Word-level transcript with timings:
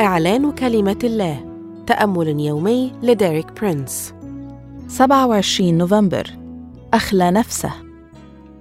إعلان 0.00 0.52
كلمة 0.52 0.98
الله. 1.04 1.44
تأمل 1.86 2.40
يومي 2.40 2.92
لديريك 3.02 3.52
برينس. 3.60 4.14
27 4.88 5.78
نوفمبر. 5.78 6.30
أخلى 6.94 7.30
نفسه. 7.30 7.70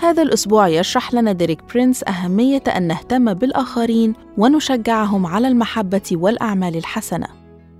هذا 0.00 0.22
الأسبوع 0.22 0.68
يشرح 0.68 1.14
لنا 1.14 1.32
ديريك 1.32 1.58
برينس 1.74 2.04
أهمية 2.08 2.62
أن 2.76 2.82
نهتم 2.82 3.34
بالآخرين 3.34 4.14
ونشجعهم 4.38 5.26
على 5.26 5.48
المحبة 5.48 6.10
والأعمال 6.12 6.76
الحسنة. 6.76 7.26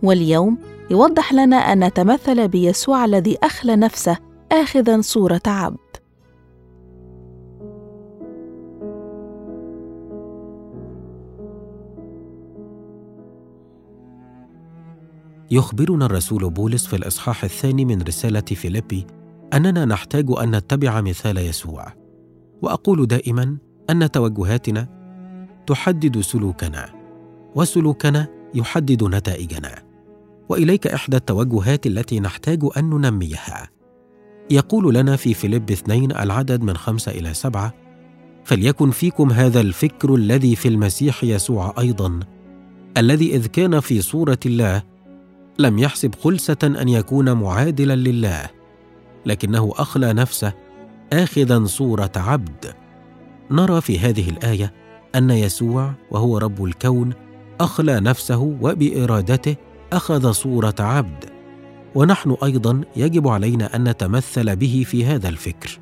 واليوم 0.02 0.58
يوضح 0.90 1.32
لنا 1.32 1.56
أن 1.56 1.84
نتمثل 1.84 2.48
بيسوع 2.48 3.04
الذي 3.04 3.38
أخلى 3.42 3.76
نفسه 3.76 4.16
آخذا 4.52 5.00
صورة 5.00 5.42
عبد. 5.46 5.91
يخبرنا 15.52 16.06
الرسول 16.06 16.50
بولس 16.50 16.86
في 16.86 16.96
الإصحاح 16.96 17.44
الثاني 17.44 17.84
من 17.84 18.02
رسالة 18.02 18.40
فيليبي 18.40 19.06
أننا 19.54 19.84
نحتاج 19.84 20.26
أن 20.42 20.56
نتبع 20.56 21.00
مثال 21.00 21.38
يسوع. 21.38 21.92
وأقول 22.62 23.06
دائما 23.06 23.56
أن 23.90 24.10
توجهاتنا 24.10 24.88
تحدد 25.66 26.20
سلوكنا 26.20 26.92
وسلوكنا 27.54 28.26
يحدد 28.54 29.04
نتائجنا. 29.04 29.82
وإليك 30.48 30.86
إحدى 30.86 31.16
التوجهات 31.16 31.86
التي 31.86 32.20
نحتاج 32.20 32.60
أن 32.76 32.90
ننميها. 32.90 33.68
يقول 34.50 34.94
لنا 34.94 35.16
في 35.16 35.34
فيليب 35.34 35.70
اثنين 35.70 36.12
العدد 36.12 36.62
من 36.62 36.76
خمسة 36.76 37.12
إلى 37.12 37.34
سبعة 37.34 37.74
فليكن 38.44 38.90
فيكم 38.90 39.30
هذا 39.30 39.60
الفكر 39.60 40.14
الذي 40.14 40.56
في 40.56 40.68
المسيح 40.68 41.24
يسوع 41.24 41.74
أيضا 41.78 42.20
الذي 42.96 43.34
إذ 43.34 43.46
كان 43.46 43.80
في 43.80 44.02
صورة 44.02 44.38
الله 44.46 44.91
لم 45.58 45.78
يحسب 45.78 46.14
خلسة 46.14 46.56
أن 46.64 46.88
يكون 46.88 47.32
معادلا 47.32 47.96
لله 47.96 48.50
لكنه 49.26 49.72
أخلى 49.76 50.12
نفسه 50.12 50.52
اخذا 51.12 51.64
صورة 51.64 52.12
عبد. 52.16 52.74
نرى 53.50 53.80
في 53.80 53.98
هذه 53.98 54.30
الآية 54.30 54.72
أن 55.14 55.30
يسوع 55.30 55.92
وهو 56.10 56.38
رب 56.38 56.64
الكون 56.64 57.12
أخلى 57.60 58.00
نفسه 58.00 58.56
وبإرادته 58.60 59.56
أخذ 59.92 60.32
صورة 60.32 60.74
عبد. 60.80 61.24
ونحن 61.94 62.36
أيضا 62.44 62.80
يجب 62.96 63.28
علينا 63.28 63.76
أن 63.76 63.88
نتمثل 63.88 64.56
به 64.56 64.84
في 64.86 65.04
هذا 65.04 65.28
الفكر. 65.28 65.78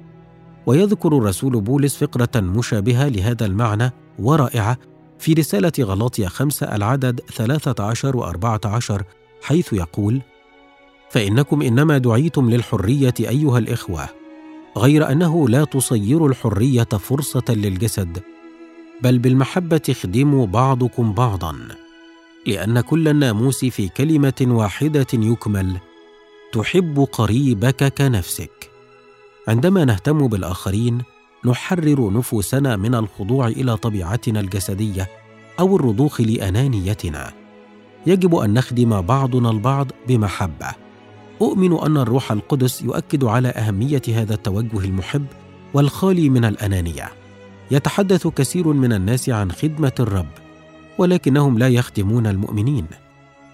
ويذكر 0.66 1.18
الرسول 1.18 1.60
بولس 1.60 1.96
فقرة 1.96 2.40
مشابهة 2.40 3.08
لهذا 3.08 3.46
المعنى 3.46 3.92
ورائعة 4.18 4.78
في 5.18 5.32
رسالة 5.32 5.72
غلاطيا 5.80 6.28
خمسة 6.28 6.76
العدد 6.76 7.20
ثلاثة 7.36 7.84
عشر 7.84 8.16
وأربعة 8.16 8.60
عشر 8.64 9.02
حيث 9.42 9.72
يقول 9.72 10.20
فإنكم 11.10 11.62
إنما 11.62 11.98
دعيتم 11.98 12.50
للحرية 12.50 13.14
أيها 13.20 13.58
الإخوة 13.58 14.08
غير 14.76 15.12
أنه 15.12 15.48
لا 15.48 15.64
تصيروا 15.64 16.28
الحرية 16.28 16.84
فرصة 16.84 17.44
للجسد 17.48 18.22
بل 19.02 19.18
بالمحبة 19.18 19.82
اخدموا 19.90 20.46
بعضكم 20.46 21.12
بعضا 21.12 21.68
لأن 22.46 22.80
كل 22.80 23.08
الناموس 23.08 23.64
في 23.64 23.88
كلمة 23.88 24.46
واحدة 24.48 25.06
يكمل 25.12 25.76
تحب 26.52 27.08
قريبك 27.12 27.94
كنفسك. 27.98 28.70
عندما 29.48 29.84
نهتم 29.84 30.28
بالآخرين 30.28 31.02
نحرر 31.44 32.12
نفوسنا 32.12 32.76
من 32.76 32.94
الخضوع 32.94 33.48
إلى 33.48 33.76
طبيعتنا 33.76 34.40
الجسدية 34.40 35.08
أو 35.60 35.76
الرضوخ 35.76 36.20
لأنانيتنا. 36.20 37.39
يجب 38.06 38.34
أن 38.34 38.54
نخدم 38.54 39.00
بعضنا 39.00 39.50
البعض 39.50 39.86
بمحبة. 40.08 40.66
أؤمن 41.42 41.78
أن 41.78 41.96
الروح 41.96 42.32
القدس 42.32 42.82
يؤكد 42.82 43.24
على 43.24 43.48
أهمية 43.48 44.02
هذا 44.08 44.34
التوجه 44.34 44.78
المحب 44.84 45.26
والخالي 45.74 46.28
من 46.28 46.44
الأنانية. 46.44 47.08
يتحدث 47.70 48.26
كثير 48.26 48.68
من 48.68 48.92
الناس 48.92 49.28
عن 49.28 49.52
خدمة 49.52 49.92
الرب 50.00 50.28
ولكنهم 50.98 51.58
لا 51.58 51.68
يخدمون 51.68 52.26
المؤمنين. 52.26 52.86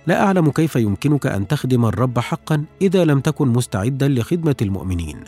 لا 0.07 0.23
أعلم 0.23 0.51
كيف 0.51 0.77
يمكنك 0.77 1.27
أن 1.27 1.49
تخدم 1.49 1.85
الرب 1.85 2.19
حقا 2.19 2.65
إذا 2.83 3.05
لم 3.05 3.21
تكن 3.21 3.49
مستعدا 3.49 4.09
لخدمة 4.09 4.57
المؤمنين 4.63 5.21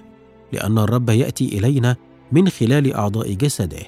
لأن 0.53 0.79
الرب 0.79 1.11
يأتي 1.11 1.59
إلينا 1.59 1.97
من 2.33 2.49
خلال 2.49 2.95
أعضاء 2.95 3.33
جسده. 3.33 3.83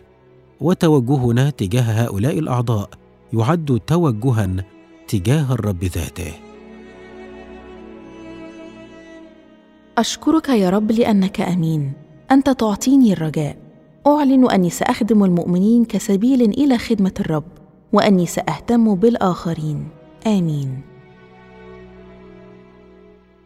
وتوجهنا 0.61 1.51
تجاه 1.51 1.83
هؤلاء 1.83 2.39
الأعضاء 2.39 2.91
يعد 3.33 3.81
توجها 3.87 4.49
تجاه 5.11 5.53
الرب 5.53 5.85
ذاته. 5.85 6.33
أشكرك 9.99 10.49
يا 10.49 10.71
رب 10.71 10.93
لأنك 10.93 11.41
أمين. 11.41 11.93
أنت 12.31 12.51
تعطيني 12.51 13.13
الرجاء. 13.13 13.57
أعلن 14.07 14.51
أني 14.51 14.71
سأخدم 14.71 15.25
المؤمنين 15.25 15.85
كسبيل 15.85 16.43
إلى 16.43 16.79
خدمة 16.79 17.15
الرب 17.21 17.45
وأني 17.93 18.27
سأهتم 18.27 18.95
بالآخرين. 18.95 19.89
آمين. 20.27 20.81